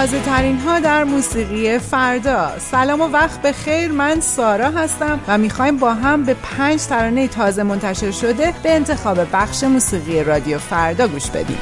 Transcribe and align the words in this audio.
تازه 0.00 0.20
ترین 0.20 0.58
ها 0.60 0.80
در 0.80 1.04
موسیقی 1.04 1.78
فردا. 1.78 2.58
سلام 2.58 3.00
و 3.00 3.04
وقت 3.04 3.42
به 3.42 3.52
خیر. 3.52 3.92
من 3.92 4.20
سارا 4.20 4.70
هستم 4.70 5.20
و 5.28 5.38
می‌خوایم 5.38 5.76
با 5.76 5.94
هم 5.94 6.24
به 6.24 6.34
پنج 6.34 6.82
ترانه 6.82 7.28
تازه 7.28 7.62
منتشر 7.62 8.10
شده 8.10 8.54
به 8.62 8.74
انتخاب 8.74 9.18
بخش 9.32 9.64
موسیقی 9.64 10.24
رادیو 10.24 10.58
فردا 10.58 11.08
گوش 11.08 11.30
بدیم. 11.30 11.58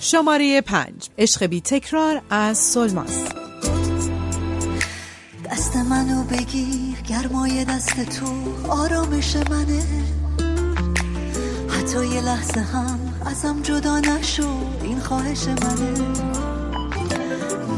شماره 0.00 0.60
پنج. 0.60 1.08
عشق 1.18 1.46
بی 1.46 1.60
تکرار 1.60 2.22
از 2.30 2.58
سلماس. 2.58 3.24
دست 5.50 5.76
منو 5.76 6.24
بگیر 6.24 6.96
گرمای 7.08 7.64
دست 7.64 8.00
تو 8.00 8.26
آرامش 8.68 9.36
منه. 9.36 9.82
حتی 11.68 12.06
یه 12.06 12.20
لحظه 12.20 12.60
هم 12.60 12.98
ازم 13.26 13.62
جدا 13.62 13.98
نشو 14.00 14.58
این 14.82 15.00
خواهش 15.00 15.46
منه. 15.46 16.39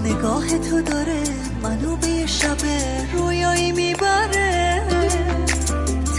نگاه 0.04 0.58
تو 0.58 0.82
داره 0.82 1.22
منو 1.62 1.96
به 1.96 2.26
شب 2.26 2.56
رویایی 3.12 3.72
می‌بره. 3.72 4.82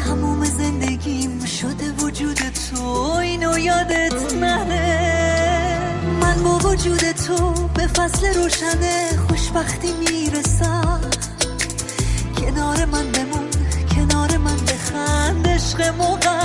تموم 0.05 0.43
زندگیم 0.43 1.45
شده 1.45 1.91
وجود 1.91 2.37
تو 2.37 2.85
اینو 3.21 3.59
یادت 3.59 4.33
نره 4.33 5.79
من 6.21 6.43
با 6.43 6.57
وجود 6.57 7.11
تو 7.11 7.53
به 7.73 7.87
فصل 7.87 8.33
روشنه 8.33 9.17
خوشبختی 9.27 9.93
می‌رسم. 9.93 11.01
کنار 12.37 12.85
من 12.85 13.11
بمون 13.11 13.47
کنار 13.95 14.37
من 14.37 14.57
بخند 14.57 15.47
عشق 15.47 15.81
مقدسم 15.81 16.42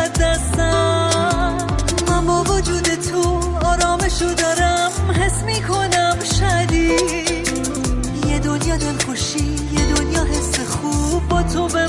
خوب 11.59 11.88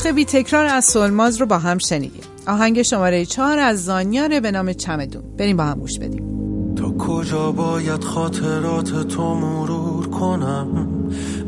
عشق 0.00 0.10
بی 0.10 0.24
تکرار 0.24 0.66
از 0.66 0.84
سلماز 0.84 1.40
رو 1.40 1.46
با 1.46 1.58
هم 1.58 1.78
شنیدیم. 1.78 2.22
آهنگ 2.46 2.82
شماره 2.82 3.24
چهار 3.24 3.58
از 3.58 3.84
زانیاره 3.84 4.40
به 4.40 4.50
نام 4.50 4.72
چمدون. 4.72 5.22
بریم 5.38 5.56
با 5.56 5.64
هم 5.64 5.78
گوش 5.78 5.98
بدیم. 5.98 6.74
تا 6.74 6.90
کجا 6.90 7.52
باید 7.52 8.04
خاطرات 8.04 9.08
تو 9.08 9.34
مرور 9.34 10.06
کنم؟ 10.06 10.88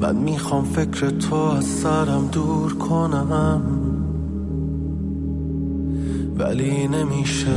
من 0.00 0.16
می‌خوام 0.16 0.64
فکر 0.64 1.10
تو 1.10 1.34
از 1.34 1.64
سرم 1.64 2.28
دور 2.32 2.74
کنم. 2.74 3.62
ولی 6.38 6.88
نمیشه. 6.88 7.56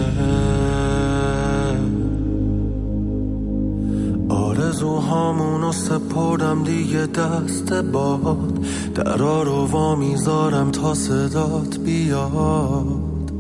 آرزوهامونو 4.75 5.71
سپردم 5.71 6.63
دیگه 6.63 7.05
دست 7.05 7.73
باد. 7.73 8.59
درا 8.95 9.43
رو 9.43 9.65
وا 9.65 9.95
می‌ذارم 9.95 10.71
تا 10.71 10.93
صدات 10.93 11.79
بیاد. 11.79 13.31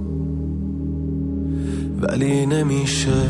ولی 2.01 2.45
نمیشه. 2.45 3.29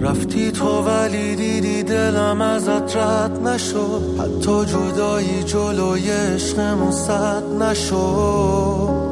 رفتی 0.00 0.52
تو 0.52 0.82
ولی 0.82 1.36
دیدی 1.36 1.82
دلم 1.82 2.40
ازت 2.40 2.96
رد 2.96 3.48
نشد. 3.48 4.02
حتی 4.18 4.64
جدایی 4.64 5.42
جلوی 5.42 6.10
عشقمون 6.10 6.90
صد 6.90 7.62
نشد. 7.62 9.06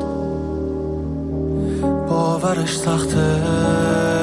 باورش 2.09 2.77
سخته. 2.79 4.14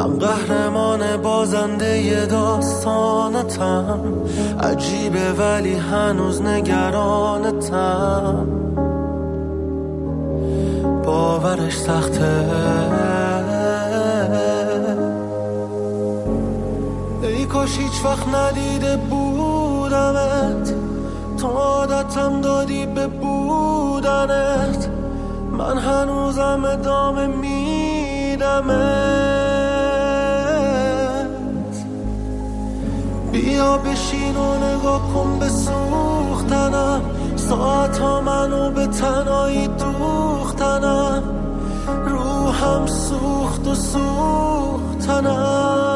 من 0.00 0.18
قهرمان 0.18 1.16
بازنده 1.16 2.26
داستانتم. 2.26 4.00
عجیبه 4.60 5.32
ولی 5.32 5.74
هنوز 5.74 6.42
نگرانتم. 6.42 8.46
باورش 11.04 11.78
سخته. 11.78 12.50
ای 17.22 17.44
کاش 17.44 17.78
هیچ 17.78 18.04
وقت 18.04 18.34
ندیده 18.34 18.96
بودمت. 18.96 20.74
تو 21.38 21.48
عادتم 21.48 22.40
دادی 22.40 22.86
به 22.86 23.06
بودنت. 23.06 24.88
من 25.52 25.78
هنوزم 25.78 26.64
ادامه 26.64 27.26
میدمت. 27.26 29.39
بشین 33.78 34.36
و 34.36 34.56
نگاه 34.56 35.14
کن 35.14 35.38
به 35.38 35.48
سوختنم. 35.48 37.00
ساعت 37.36 37.98
ها 37.98 38.20
منو 38.20 38.70
به 38.70 38.86
تنهایی 38.86 39.68
دوختنم. 39.68 41.22
روحم 42.06 42.86
سوخت 42.86 43.66
و 43.66 43.74
سوختنم. 43.74 45.89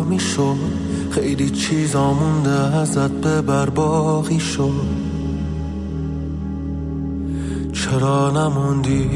می‌شد. 0.00 0.56
خیلی 1.10 1.50
چیزا 1.50 2.12
مونده 2.12 2.50
ازت 2.50 3.10
ببر 3.10 3.70
باقی 3.70 4.40
شد. 4.40 5.12
چرا 7.72 8.30
نموندی؟ 8.30 9.08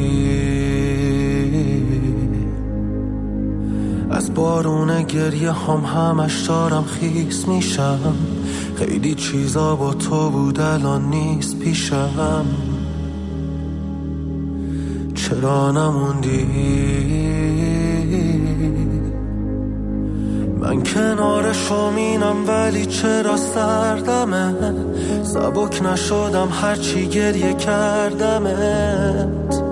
از 4.10 4.34
بارون 4.34 5.02
گریه 5.02 5.52
هم 5.52 5.80
همش 5.80 6.40
دارم 6.40 6.84
خیس 6.84 7.48
میشم. 7.48 8.14
خیلی 8.76 9.14
چیزا 9.14 9.76
با 9.76 9.94
تو 9.94 10.30
بود 10.30 10.60
الان 10.60 11.10
نیست 11.10 11.58
پیشم. 11.58 12.46
چرا 15.14 15.72
نموندی؟ 15.72 17.35
کنار 20.96 21.52
شومینم 21.52 22.48
ولی 22.48 22.86
چرا 22.86 23.36
سردمه؟ 23.36 24.54
سبک 25.22 25.82
نشدم 25.82 26.48
هرچی 26.48 27.08
گریه 27.08 27.54
کردمت 27.54 29.62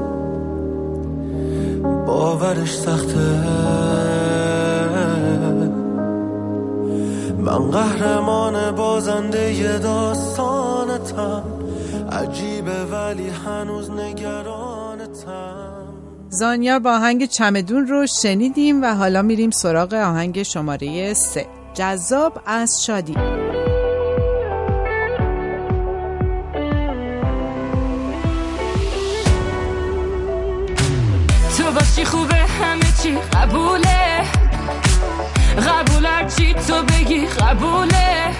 باورش 2.06 2.76
سخته. 2.76 3.44
من 7.38 7.70
قهرمان 7.70 8.70
بازنده 8.70 9.78
داستانتم. 9.78 11.42
عجیبه 12.12 12.84
ولی 12.92 13.28
هنوز 13.28 13.90
نگرانتم. 13.90 15.73
زانیا 16.38 16.78
با 16.78 16.92
آهنگ 16.92 17.24
چمدون 17.24 17.86
رو 17.86 18.06
شنیدیم 18.06 18.82
و 18.82 18.94
حالا 18.94 19.22
میریم 19.22 19.50
سراغ 19.50 19.94
آهنگ 19.94 20.42
شماره 20.42 21.14
سه. 21.14 21.46
جذاب 21.74 22.40
از 22.46 22.84
شادی. 22.84 23.14
تو 31.56 31.72
باشی 31.74 32.04
خوبه 32.04 32.34
همه 32.34 32.84
چی 33.02 33.18
قبوله. 33.32 34.22
قبول 35.56 36.28
چی 36.36 36.54
تو 36.54 36.82
بگی 36.82 37.26
قبوله. 37.26 38.30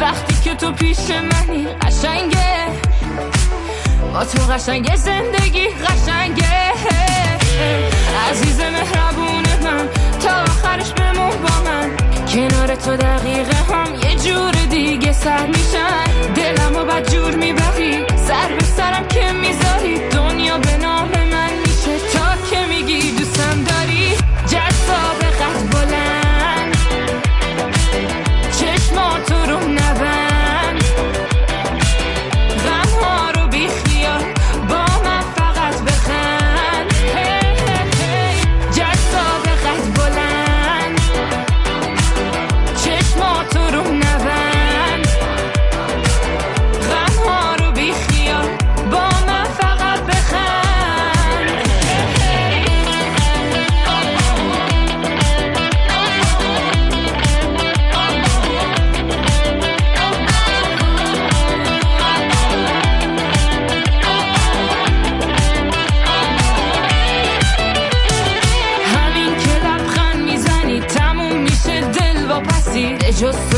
وقتی 0.00 0.34
که 0.44 0.54
تو 0.54 0.72
پیش 0.72 1.10
منی 1.10 1.66
قشنگه. 1.66 2.66
با 4.12 4.24
تو 4.24 4.52
قشنگ 4.52 4.96
زندگی 4.96 5.68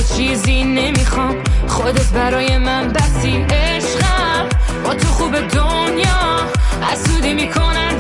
چیزی 0.03 0.65
نمی‌خوام. 0.65 1.37
خودت 1.69 2.09
برای 2.13 2.59
من 2.59 2.89
بسی 2.89 3.47
عشقم. 3.51 4.49
با 4.85 4.95
تو 4.95 5.09
خوب 5.09 5.41
دنیا. 5.41 6.47
حسودی 6.93 7.35
می‌کنن 7.35 7.92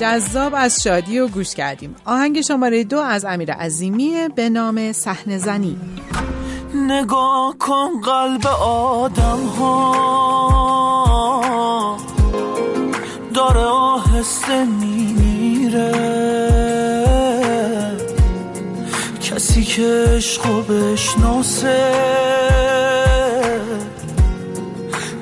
جذاب 0.00 0.52
از 0.56 0.82
شادی 0.82 1.18
و 1.18 1.28
گوش 1.28 1.54
کردیم. 1.54 1.96
آهنگ 2.04 2.40
شماره 2.40 2.84
دو 2.84 2.98
از 2.98 3.24
امیر 3.24 3.52
عظیمی 3.52 4.28
به 4.34 4.48
نام 4.48 4.92
صحنه 4.92 5.38
زنی. 5.38 5.76
نگاه 6.74 7.54
کن 7.58 8.00
قلب 8.00 8.46
آدم 8.62 9.46
ها. 9.58 10.36
داره 13.34 13.60
آهسته 13.60 14.64
میمیره. 14.64 15.92
کسی 19.22 19.64
که 19.64 20.04
عشقو 20.16 20.62
بشناسه. 20.62 21.92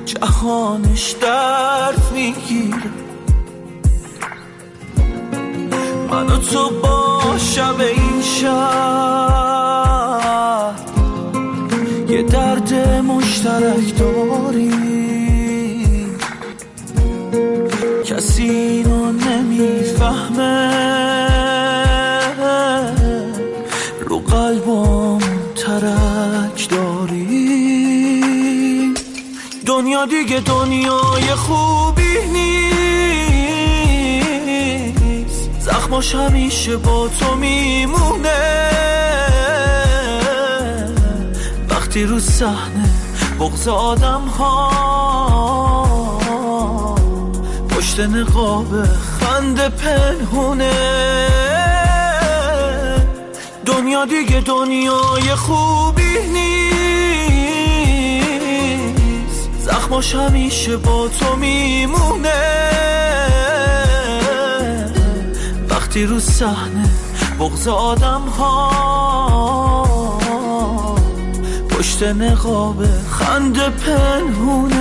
جهانش 0.05 1.11
درد 1.11 2.11
می‌گیره. 2.13 3.08
من 6.19 6.27
و 6.27 6.37
تو 6.37 6.69
با 6.69 7.37
شب 7.37 7.79
این 7.79 8.21
شهر 8.21 9.49
یه 12.09 12.21
درد 12.23 12.73
مشترک 13.03 13.97
داریم 13.99 14.99
کسی 18.05 18.43
اینو 18.43 19.11
نمی‌فهمه. 19.11 20.69
رو 23.99 24.19
قلبم 24.19 25.19
ترک 25.55 26.69
داری. 26.69 27.59
دنیا 29.65 30.05
دیگه 30.05 30.39
دنیای 30.39 31.35
خوبی 31.35 32.17
زخماش 35.69 36.15
همیشه 36.15 36.77
با 36.77 37.07
تو 37.07 37.35
میمونه. 37.35 38.69
وقتی 41.69 42.03
رو 42.03 42.19
صحنه 42.19 42.89
بغز 43.39 43.67
آدم 43.67 44.21
ها 44.21 44.69
پشت 47.69 47.99
نقاب 47.99 48.85
خنده 49.19 49.69
پنهونه. 49.69 50.71
دنیا 53.65 54.05
دیگه 54.05 54.41
دنیای 54.41 55.35
خوبی 55.35 56.17
نیست. 56.33 57.49
زخماش 59.59 60.15
همیشه 60.15 60.77
با 60.77 61.07
تو 61.07 61.35
میمونه. 61.35 62.78
وقتی 65.89 66.05
رو 66.05 66.19
صحنه 66.19 66.89
بغز 67.39 67.67
آدم 67.67 68.21
ها 68.21 68.69
پشت 71.69 72.03
نقاب 72.03 72.85
خنده 73.09 73.69
پنهونه. 73.69 74.79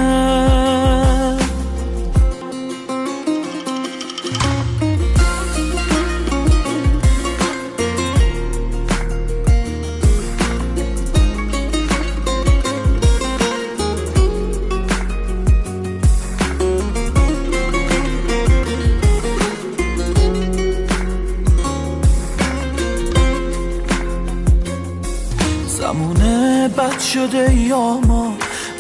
شده 27.29 27.55
یا 27.55 28.01
ما؟ 28.07 28.35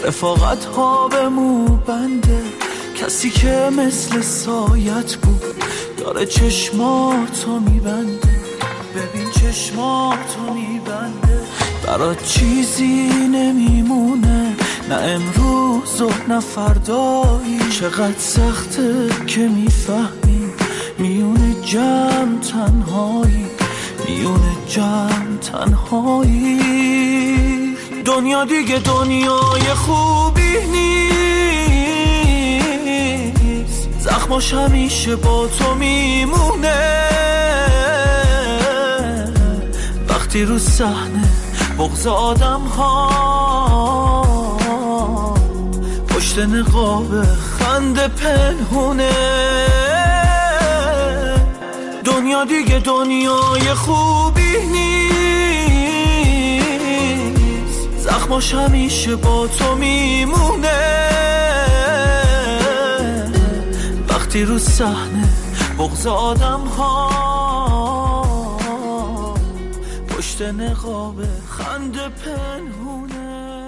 رفاقت 0.04 0.64
ها 0.64 1.08
به 1.08 1.28
مو 1.28 1.64
بنده. 1.66 2.42
کسی 2.96 3.30
که 3.30 3.70
مثل 3.76 4.20
سایت 4.20 5.14
بود 5.14 5.54
داره 5.98 6.26
چشماتو 6.26 7.60
میبنده. 7.60 8.38
ببین 8.94 9.30
چشماتو 9.30 10.54
میبنده. 10.54 11.40
برات 11.86 12.24
چیزی 12.24 13.08
نمیمونه. 13.32 14.56
نه 14.90 14.94
امروز 14.94 16.00
و 16.00 16.10
نه 16.28 16.40
فردایی. 16.40 17.58
چقدر 17.80 18.18
سخته 18.18 19.08
که 19.26 19.40
می‌فهمی. 19.40 20.52
میون 20.98 21.62
جمع 21.64 22.40
تنهایی. 22.52 23.46
میون 24.08 24.40
جمع 24.68 25.36
تنهایی. 25.42 27.37
دنیا 28.08 28.44
دیگه 28.44 28.78
دنیای 28.78 29.74
خوبی 29.74 30.58
نیست. 30.72 31.08
زخماش 34.00 34.54
همیشه 34.54 35.16
با 35.16 35.46
تو 35.46 35.74
میمونه. 35.74 37.08
وقتی 40.08 40.44
رو 40.44 40.58
صحنه 40.58 41.24
بغز 41.78 42.06
آدم 42.06 42.60
ها 42.60 43.08
پشت 46.08 46.38
نقاب 46.38 47.24
خنده 47.24 48.08
پنهونه. 48.08 49.12
دنیا 52.04 52.44
دیگه 52.44 52.78
دنیای 52.78 53.74
خوبی 53.74 54.66
نیست. 54.72 55.17
زخماش 58.28 58.54
همیشه 58.54 59.16
با 59.16 59.46
تو 59.46 59.74
میمونه. 59.74 60.68
وقتی 64.08 64.42
رو 64.42 64.58
صحنه 64.58 65.28
بغز 65.78 66.06
آدم 66.06 66.60
ها 66.60 67.08
پشت 70.08 70.42
نقاب 70.42 71.14
خنده 71.48 72.08
پنهونه. 72.08 73.64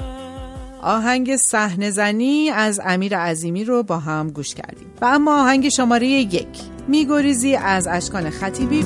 آهنگ 0.83 1.37
صحنه 1.37 1.91
زنی 1.91 2.51
از 2.51 2.81
امیر 2.85 3.19
عظیمی 3.19 3.65
رو 3.65 3.83
با 3.83 3.99
هم 3.99 4.31
گوش 4.31 4.55
کردیم. 4.55 4.91
و 5.01 5.05
اما 5.05 5.41
آهنگ 5.43 5.69
شماره 5.69 6.07
یک 6.07 6.49
میگریزی 6.89 7.57
از 7.57 7.87
اشکان 7.87 8.31
خطیبی. 8.31 8.85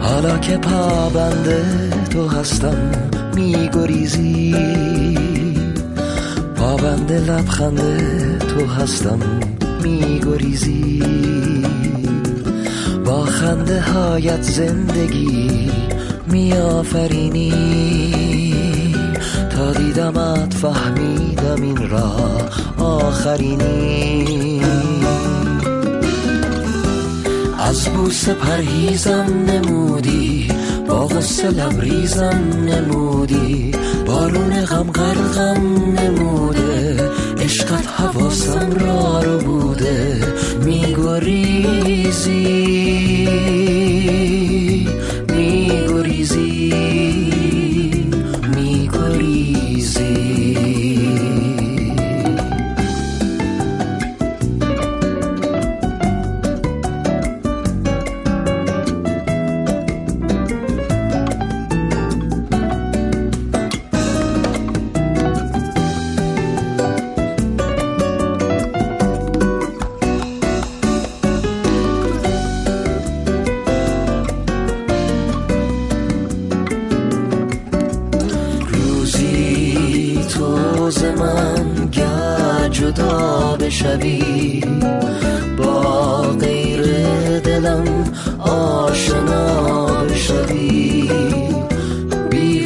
حالا 0.00 0.38
که 0.38 0.56
پابنده 0.56 1.64
تو 2.10 2.28
هستم 2.28 3.15
میگریزی. 3.36 4.54
پابنده 6.56 7.18
لبخنده 7.20 8.38
تو 8.38 8.66
هستم 8.66 9.18
میگریزی. 9.82 11.02
با 13.04 13.24
خنده 13.24 13.80
هایت 13.80 14.42
زندگی 14.42 15.70
میآفرینی. 16.26 17.52
تا 19.50 19.72
دیدمت 19.72 20.54
فهمیدم 20.54 21.62
این 21.62 21.90
راه 21.90 22.50
آخرینی. 22.78 24.60
از 27.58 27.84
بوس 27.88 28.28
پرهیزم 28.28 29.26
نمودی. 29.46 30.55
با 30.96 31.06
غصه 31.06 31.50
لبریزم 31.50 32.40
نمودی 32.68 33.70
بارون 34.06 34.64
غم 34.64 34.90
غرقم 34.90 35.92
نموده. 35.92 37.10
عشقت 37.38 37.86
حواسم 37.86 38.70
را 38.70 39.22
رو 39.22 39.38
بوده 39.38 40.20
میگریزی. 40.64 41.76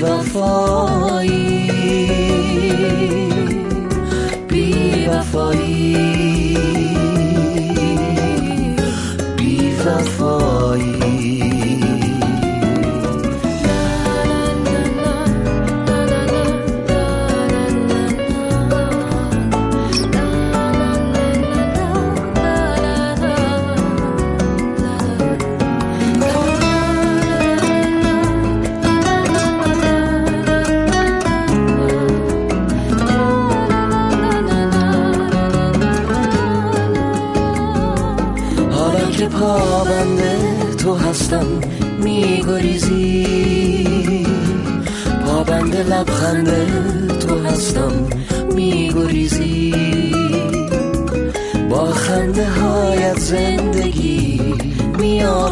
بی 0.01 0.07
وفایی 0.07 1.69
بی 4.49 5.07
وفایی 5.07 5.97
بی 9.37 9.73
وفایی 9.85 11.10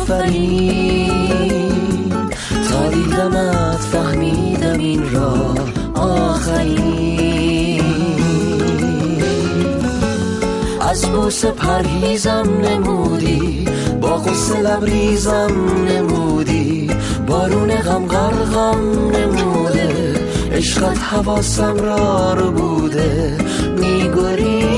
میآفرین 0.08 1.10
تا 2.70 2.88
دیدمت 2.88 3.76
فهمیدم 3.76 4.78
این 4.78 5.12
را 5.12 5.54
آخرین. 5.94 7.82
از 10.80 11.02
بوس 11.02 11.44
پرهیزم 11.44 12.46
نمودی 12.62 13.68
با 14.00 14.16
غصه 14.16 14.60
لبریزم 14.60 15.50
نمودی. 15.88 16.90
بارون 17.26 17.74
غم 17.74 18.06
غرقم 18.06 19.10
نموده. 19.10 20.14
عشقت 20.52 20.98
حواسم 20.98 21.76
را 21.76 22.34
رو 22.34 22.52
بوده. 22.52 23.38
میگریزی 23.76 24.77